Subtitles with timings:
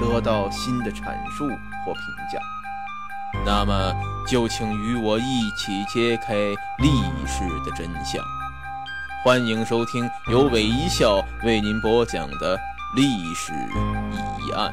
[0.00, 1.46] 得到新的阐述
[1.84, 2.02] 或评
[2.32, 2.38] 价。
[3.44, 3.92] 那么，
[4.26, 6.34] 就请与我一起揭开
[6.78, 6.88] 历
[7.26, 8.24] 史的真相。
[9.24, 12.58] 欢迎收听由韦一笑为您播讲的
[12.94, 13.52] 历史
[14.38, 14.72] 疑案。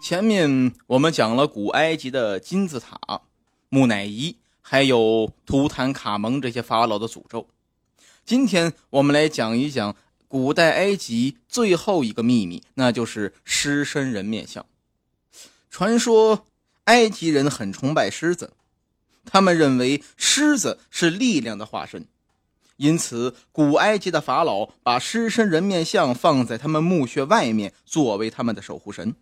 [0.00, 2.98] 前面我们讲了古埃及的金字塔、
[3.68, 7.48] 木乃伊，还有图坦卡蒙这些法老的诅咒。
[8.24, 9.96] 今天我们来讲一讲
[10.28, 14.64] 古代埃及最后一个秘密，那就是狮身人面像。
[15.70, 16.46] 传说
[16.84, 18.52] 埃及人很崇拜狮子，
[19.24, 22.06] 他们认为狮子是力量的化身，
[22.76, 29.14] 因此古埃及的法老把狮身人面像放在他们墓穴外面，作为他们的守护神。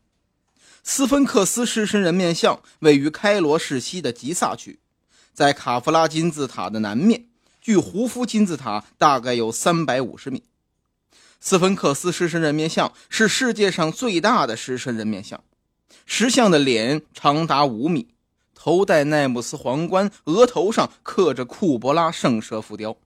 [0.83, 4.79] 斯芬克斯狮身人面像位于开罗市西的吉萨区，
[5.39, 7.27] 在卡夫拉金字塔的南面，
[7.61, 10.43] 距胡夫金字塔大概有三百五十米。
[11.39, 15.45] 斯芬克斯狮身人面像是世界上最大的狮身人面像，
[16.05, 18.09] 石像的脸长达五米，
[18.53, 22.97] 头戴奈姆斯皇冠，额头上刻着库伯拉圣蛇浮雕，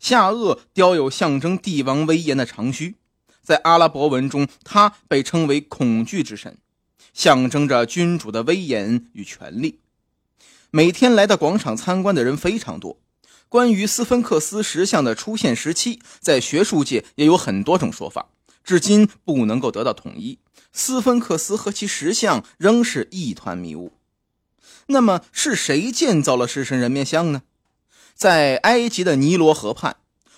[0.00, 2.94] 下颚雕有象征帝王威严的长须，
[3.42, 6.56] 在阿拉伯文中，他被称为恐惧之神。
[7.12, 9.80] 象征着君主的威严与权力。
[10.70, 12.98] 每天来到广场参观的人非常多。
[13.48, 18.28] 关于斯芬克斯石像的出现时期，在学术界也有很多种说法，
[18.62, 20.38] 至今不能够得到统一。
[20.70, 23.92] 斯芬克斯和其石像仍是一团迷雾。
[24.88, 27.42] 那么，是谁建造了狮身人面像呢？
[28.14, 29.96] 在埃及的尼罗河畔，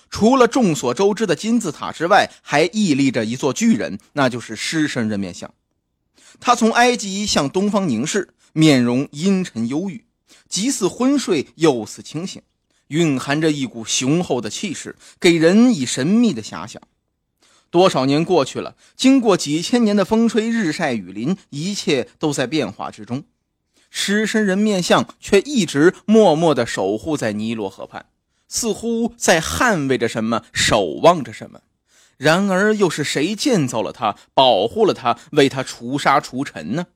[0.09, 5.53] 除了众所周知的金字塔之外，还屹立着一座巨人，那就是狮身人面像。
[6.39, 10.05] 他从埃及向东方凝视，面容阴沉忧郁，
[10.51, 12.41] 即似昏睡又似清醒，
[12.89, 16.81] 蕴含着一股雄厚的气势，给人以神秘的遐想。
[17.69, 23.23] 多少年过去了，经过几千年的风吹日晒雨淋，一切都在变化之中，
[23.89, 28.07] 狮身人面像却一直默默地守护在尼罗河畔，
[28.49, 31.61] 似乎在捍卫着什么，守望着什么。
[32.17, 36.87] 然而，又是谁建造了它，保护了它，为它除沙除尘呢？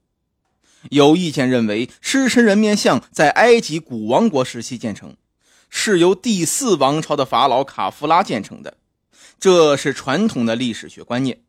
[0.89, 5.15] 有意见认为，狮身人面像在埃及古王国时期建成，
[5.69, 8.77] 是由第四王朝的法老卡夫拉建成的。
[9.39, 11.39] 这是传统的历史学观念，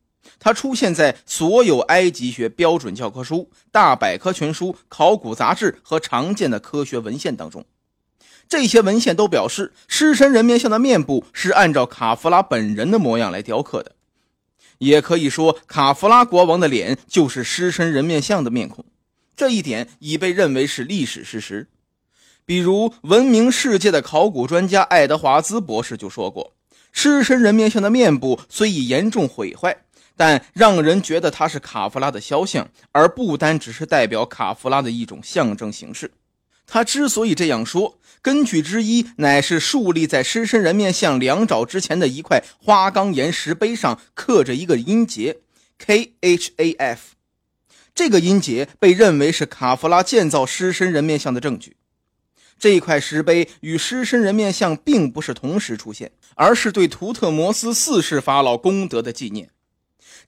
[0.40, 7.64] 它出现在所有埃及学标准教科书、大百科全书、考古杂志和常见的科学文献当中。
[8.48, 13.92] 这些文献都表示，狮身人面像的面部是按照卡夫拉本人的模样来雕刻的，
[14.78, 18.84] 也可以说，卡夫拉国王的脸就是狮身人面像的面孔。
[19.36, 21.68] 这一点已被认为是历史事实。
[22.44, 26.54] 比如，闻名世界的考古专家爱德华兹博士就说过，
[26.92, 29.76] 狮身人面像的面部虽已严重毁坏，
[30.16, 36.12] 但让人觉得它是卡夫拉的肖像，而不单只是代表卡夫拉的一种象征形式。
[36.68, 45.38] 他之所以这样说，根据之一乃是竖立在狮身人面像两爪之前的一块花岗岩石碑上刻着一个音节
[45.78, 47.00] K H A F，
[47.96, 51.78] 这个音节被认为是卡夫拉建造狮身人面像的证据。
[52.58, 59.48] 这块石碑与狮身人面像并不是同时出现，而是对图特摩斯四世法老功德的纪念。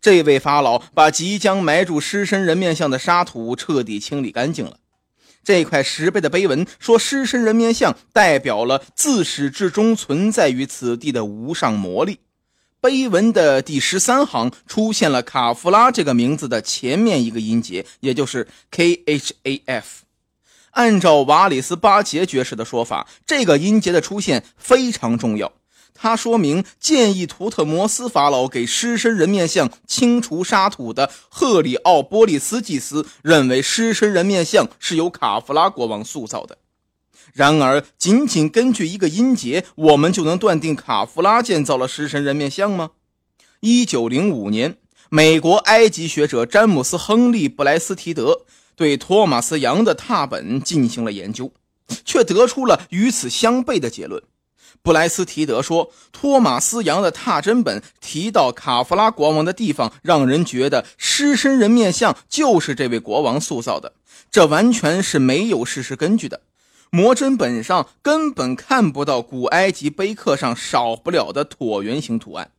[0.01, 4.79] 这位法老把即将埋住狮身人面像的沙土彻底清理干净了。
[5.45, 12.21] 这块石碑的碑文说，狮身人面像代表了自始至终存在于此地的无上魔力。
[12.81, 20.03] 碑文的第十三行出现了卡夫拉这个名字的前面一个音节，也就是 K H A F。
[20.73, 25.53] 按照瓦里斯巴杰爵士的说法，这个音节的出现非常重要，
[25.93, 36.59] 他说明建议图特摩斯法老给狮身人面像清除沙土的赫里奥波利斯祭司认为狮身人面像是由卡夫拉国王塑造的。
[37.39, 42.91] 然而，仅仅根据一个音节，我们就能断定卡夫拉建造了狮身人面像吗？
[43.61, 44.77] 一九零五年，
[45.09, 48.41] 美国埃及学者詹姆斯·亨利·布莱斯提德
[48.75, 51.53] 对托马斯·杨的拓本进行了研究，
[52.05, 54.21] 却得出了与此相悖的结论。
[54.83, 63.93] 布莱斯提德说，托马斯·杨的拓真本提到卡夫拉国王的地方，让人觉得狮身人面像就是这位国王塑造的，
[64.29, 66.41] 这完全是没有事实根据的。
[66.91, 72.53] 魔针本上根本看不到古埃及碑刻上少不了的椭圆形图案。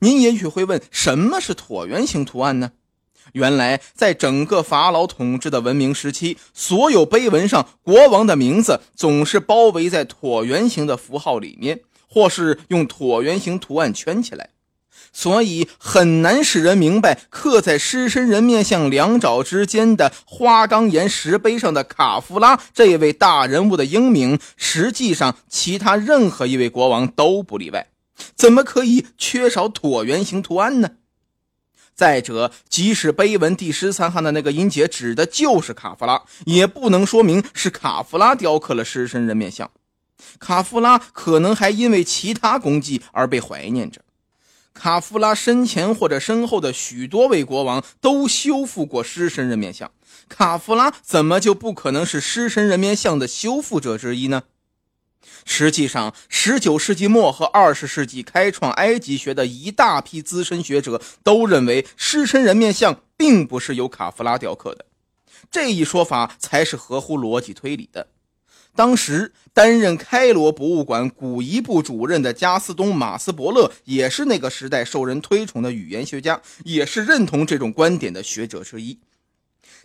[0.00, 2.72] 您也许会问，什么是椭圆形图案呢？
[3.32, 14.50] 原来，在整个法老统治的文明时期，所有碑文上国王的名字总是包围在椭圆形的符号里面，或是用椭圆形图案圈起来，
[15.18, 24.38] 所以很难使人明白刻在狮身人面像两爪之间的花岗岩石碑上的卡夫拉这位大人物的英名。
[24.58, 27.86] 实际上，其他任何一位国王都不例外。
[28.34, 30.90] 怎么可以缺少椭圆形图案呢？
[31.94, 39.70] 再者，即使碑文第十三行的那个音节指的就是卡夫拉，也不能说明是卡夫拉雕刻了狮身人面像。
[40.38, 44.02] 卡夫拉可能还因为其他功绩而被怀念着。
[44.76, 49.90] 卡夫拉身前或者身后的许多位国王都修复过狮身人面像，
[50.28, 54.42] 卡夫拉怎么就不可能是狮身人面像的修复者之一呢？
[55.46, 64.84] 实际上，19世纪末和20世纪开创埃及学的一大批资深学者都认为，狮身人面像并不是由卡夫拉雕刻的。
[65.50, 68.08] 这一说法才是合乎逻辑推理的。
[68.76, 79.00] 当时担任开罗博物馆古遗部主任的加斯东·马斯伯勒，也是那个时代受人推崇的语言学家，也是认同这种观点的学者之一。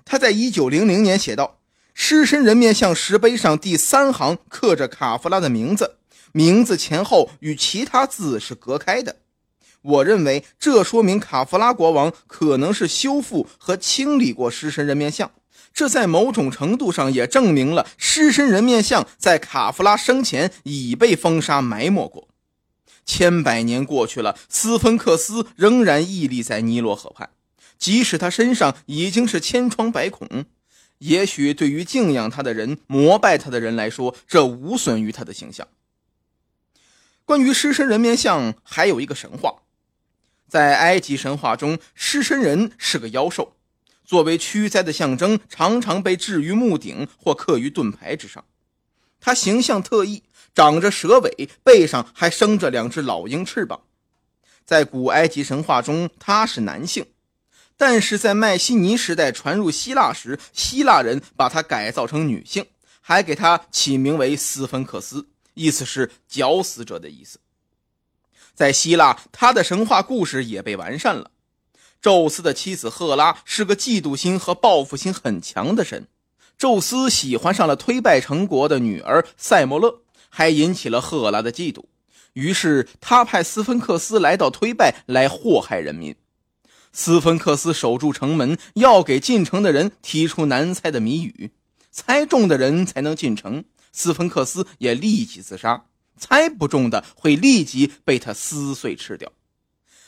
[0.06, 1.58] 他在1900年写道。
[1.94, 5.98] 狮身人面像石碑上第三行刻着卡夫拉的名字，
[6.32, 9.18] 名字前后与其他字是隔开的。
[9.82, 15.32] 我认为这说明卡夫拉国王可能是修复和清理过狮身人面像，
[15.74, 22.28] 这在某种程度上也证明了狮身人面像在卡夫拉生前已被风沙埋没过。
[23.06, 27.30] 千百年过去了，斯芬克斯仍然屹立在尼罗河畔，
[27.78, 30.46] 即使他身上已经是千疮百孔。
[31.00, 35.68] 也许对于敬仰他的人、膜拜他的人来说，这无损于他的形象。
[37.26, 39.64] 关于狮身人面像，还有一个神话，
[40.48, 43.56] 在埃及神话中，狮身人是个妖兽，
[44.12, 48.44] 作为驱灾的象征，常常被置于墓顶或刻于盾牌之上。
[49.22, 50.24] 他形象特异，
[50.54, 53.84] 长着蛇尾，背上还生着两只老鹰翅膀。
[54.66, 57.06] 在古埃及神话中，他是男性。
[57.78, 62.66] 但是在迈锡尼时代传入希腊时，希腊人把它改造成女性，
[63.00, 67.40] 还给它起名为斯芬克斯，意思是绞死者的意思。
[68.54, 71.31] 在希腊，他的神话故事也被完善了。
[72.02, 76.08] 宙斯的妻子赫拉是个嫉妒心和报复心很强的神，
[76.58, 81.84] 宙斯喜欢上了推拜成国的女儿塞莫勒，还引起了赫拉的嫉妒，
[82.34, 86.16] 于是他派斯芬克斯来到推拜来祸害人民。
[86.92, 91.52] 斯芬克斯守住城门，要给进城的人提出难猜的谜语，
[91.92, 93.64] 猜中的人才能进城。
[93.94, 95.86] 斯芬克斯也立即自杀，
[96.18, 99.32] 猜不中的会立即被他撕碎吃掉。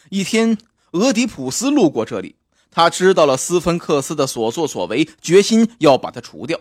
[0.09, 0.57] 一天，
[0.93, 2.35] 俄狄浦斯路过这里，
[2.69, 6.59] 他知道了斯芬克斯的所作所为，决心要把他除掉。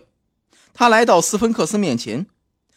[0.73, 2.25] 他来到斯芬克斯面前，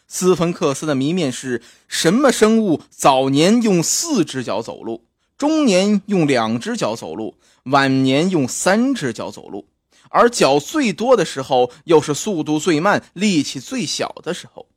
[0.07, 5.05] 斯芬克斯的谜面是什么生物早年用四只脚走路？
[5.35, 9.67] 中年用两只脚走路，晚年用三只脚走路，
[10.09, 14.67] 而脚最多的时候，又是速度最慢、力气最小的时候。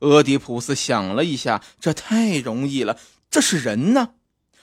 [0.00, 2.98] 俄狄浦斯想了一下，这太容易了，
[3.30, 4.14] 这是人呢。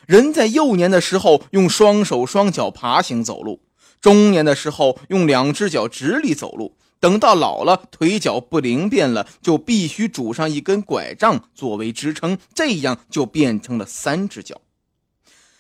[0.08, 3.60] 人在幼年的时候用双手双脚爬行走路，
[4.00, 14.62] 中年的时候用两只脚直立走路，等到老了腿脚不灵便了，就必须拄上一根拐杖作为支撑，这样就变成了三只脚。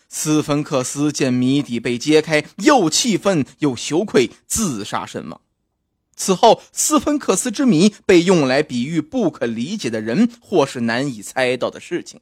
[0.08, 5.42] 斯芬克斯见谜底被揭开，又气愤又羞愧，自杀身亡。
[6.16, 12.22] 此后，斯芬克斯之谜被用来比喻不可理解的人或是难以猜到的事情。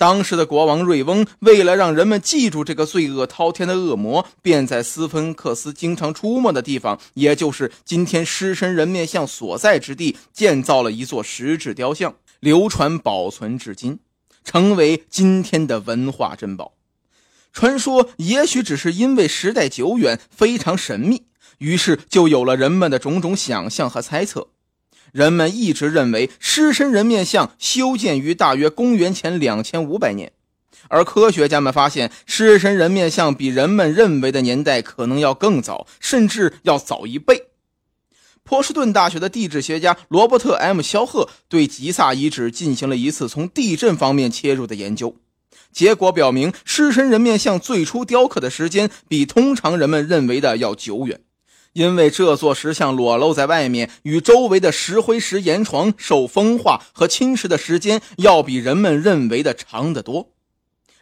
[0.00, 12.14] 当时的国王瑞翁为了让人们记住这个罪恶滔天的恶魔，便在斯芬克斯经常出没的地方，也就是今天狮身人面像所在之地，建造了一座石质雕像。
[12.40, 13.98] 流传保存至今，
[14.42, 16.72] 成为今天的文化珍宝。
[17.52, 21.24] 传说也许只是因为时代久远，非常神秘，
[21.58, 24.48] 于是就有了人们的种种想象和猜测。
[25.12, 30.32] 人们一直认为狮身人面像修建于大约公元前两千五百年。
[30.88, 37.44] 而科学家们发现，狮身人面像比人们认为的年代可能要更早，甚至要早一倍。
[38.42, 45.14] 波士顿大学的地质学家罗伯特 ·M· 肖赫对吉萨遗址进行了一次从地震方面切入的研究，
[45.70, 51.20] 结果表明，狮身人面像最初雕刻的时间比通常人们认为的要久远，
[51.72, 60.30] 因为这座石像裸露在外面，与周围的石灰石岩床受风化和侵蚀的时间要比人们认为的长得多。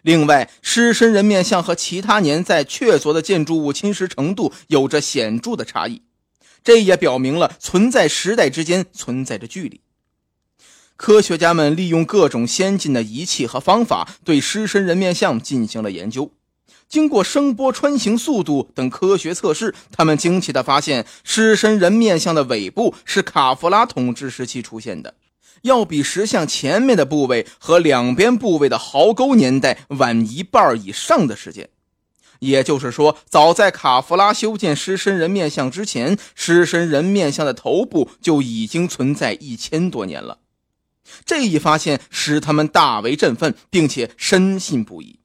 [0.03, 6.03] 另外，狮身人面像和其他年在确凿的建筑物侵蚀程度有着显著的差异，
[6.63, 9.81] 这也表明了存在时代之间存在着距离。
[10.97, 16.33] 科学家们利用各种先进的仪器和方法，对狮身人面像进行了研究。
[16.89, 25.15] 经过声波穿行速度等科学测试，他们惊奇地发现，狮身人面像的尾部是卡夫拉统治时期出现的。
[25.63, 31.69] 要比石像前面的部位和两边部位的壕沟年代晚一半以上的时间，
[32.39, 40.39] 也就是说，早在卡夫拉修建狮身人面像之前，狮身人面像的头部就已经存在一千多年了。
[41.27, 45.18] 这一发现使他们大为振奋，并且深信不疑。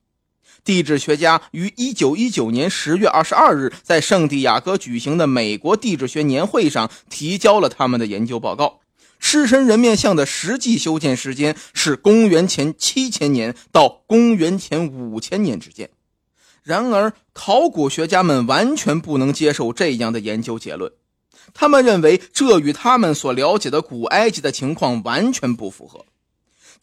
[0.63, 8.79] 地质学家于1919年10月22日在圣地亚哥举行的美国地质学年会上提交了他们的研究报告。
[9.19, 15.89] 狮身人面像的实际修建时间是公元前七千年到公元前五千年之间。
[16.61, 20.91] 然而，考古学家们完全不能接受这样的研究结论，
[21.53, 26.05] 他们认为这与他们所了解的古埃及的情况完全不符合。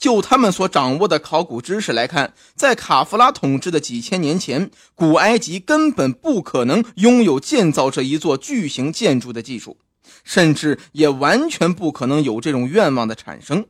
[0.00, 9.76] 就他们所掌握的考古知识来看，在卡夫拉统治的几千年前，古埃及根本不可能拥有建造这一座巨型建筑的技术。
[10.24, 13.66] 甚至也完全不可能有这种愿望的产生。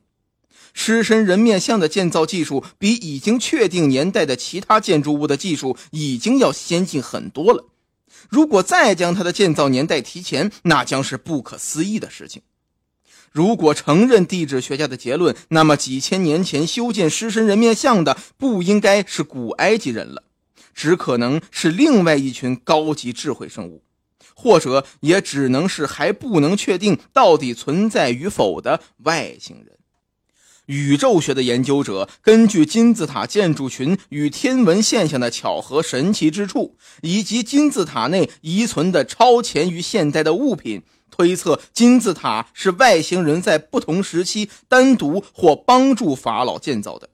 [0.73, 7.67] 狮身人面像的建造技术比已经确定年代的其他建筑物的技术已经要先进很多了。
[8.29, 12.43] 如果再将它的建造年代提前，那将是不可思议的事情。
[13.31, 20.25] 如果承认地质学家的结论，那么几千年前修建狮身人面像的不应该是古埃及人了，
[20.75, 23.83] 只可能是另外一群高级智慧生物。
[24.35, 29.77] 或者也只能是还不能确定到底存在与否的外星人。
[30.65, 40.83] 宇宙学的研究者根据金字塔建筑群与天文现象的巧合神奇之处，以及金字塔内遗存的超前于现代的物品，
[41.21, 47.11] 推测金字塔是外星人在不同时期单独或帮助法老建造的。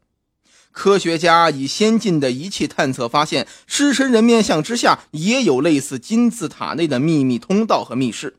[0.71, 8.37] 科学家以先进的仪器探测，发现狮身人面像之下也有类似金字塔内的秘密通道和密室，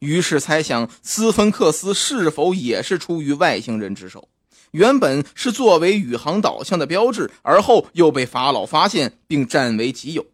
[0.00, 4.28] 于是猜想斯芬克斯是否也是出于外星人之手，
[4.72, 10.26] 原本是作为宇航导向的标志，而后又被法老发现并占为己有。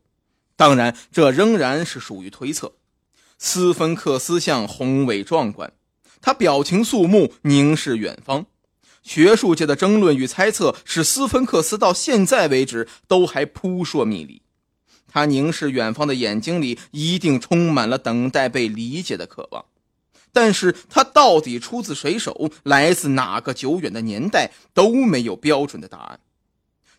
[0.56, 2.72] 当然，这仍然是属于推测。
[3.38, 5.72] 斯芬克斯像宏伟壮观，
[6.20, 8.46] 他表情肃穆，凝视远方。
[9.02, 14.40] 学术界的争论与猜测使斯芬克斯到现在为止都还扑朔迷离。
[15.06, 19.66] 他凝视远方的眼睛里一定充满了等待被理解的渴望，
[20.32, 26.20] 但是他到底出自谁手，来自哪个久远的年代，都没有标准的答案。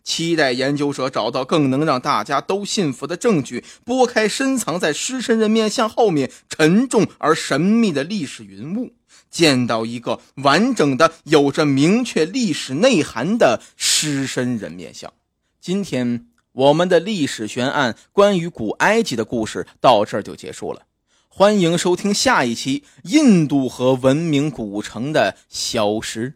[0.06, 8.92] 期待研究者找到更能让大家都信服的证据，拨开深藏在狮身人面像后面沉重而神秘的历史云雾。
[9.28, 15.12] 见到一个完整的、有着明确历史内涵的狮身人面像。
[15.60, 20.82] 今天我们的历史悬案关于古埃及的故事到这儿就结束了。
[21.28, 26.34] 欢迎收听下一期印度和文明古城的消失。